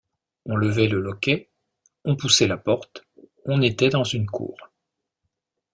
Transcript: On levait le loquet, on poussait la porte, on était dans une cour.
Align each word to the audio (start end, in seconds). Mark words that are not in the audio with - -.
On 0.47 0.55
levait 0.55 0.87
le 0.87 0.99
loquet, 0.99 1.51
on 2.05 2.15
poussait 2.15 2.47
la 2.47 2.57
porte, 2.57 3.05
on 3.45 3.61
était 3.61 3.89
dans 3.89 4.03
une 4.03 4.25
cour. 4.25 4.57